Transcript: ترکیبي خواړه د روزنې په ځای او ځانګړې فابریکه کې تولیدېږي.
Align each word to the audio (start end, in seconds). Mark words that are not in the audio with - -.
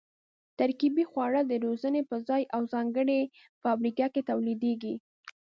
ترکیبي 0.59 1.03
خواړه 1.11 1.41
د 1.45 1.51
روزنې 1.65 2.01
په 2.09 2.15
ځای 2.27 2.43
او 2.55 2.61
ځانګړې 2.73 3.19
فابریکه 3.61 4.07
کې 4.13 4.21
تولیدېږي. 4.29 4.95